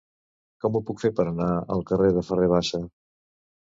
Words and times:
Com 0.63 0.77
ho 0.77 0.81
puc 0.87 1.03
fer 1.03 1.11
per 1.21 1.25
anar 1.31 1.49
al 1.75 1.85
carrer 1.91 2.11
de 2.17 2.25
Ferrer 2.31 2.49
Bassa? 2.57 2.83